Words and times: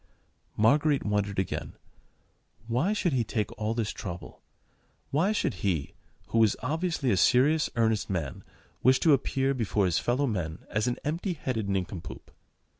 Marguerite 0.57 1.05
wondered 1.05 1.37
again. 1.37 1.73
Why 2.65 2.91
should 2.91 3.13
he 3.13 3.23
take 3.23 3.51
all 3.55 3.75
this 3.75 3.91
trouble? 3.91 4.41
Why 5.11 5.31
should 5.31 5.53
he—who 5.63 6.39
was 6.39 6.55
obviously 6.63 7.11
a 7.11 7.17
serious, 7.17 7.69
earnest 7.75 8.09
man—wish 8.09 8.99
to 9.01 9.13
appear 9.13 9.53
before 9.53 9.85
his 9.85 9.99
fellow 9.99 10.25
men 10.25 10.65
as 10.71 10.87
an 10.87 10.97
empty 11.03 11.33
headed 11.33 11.69
nincompoop? 11.69 12.31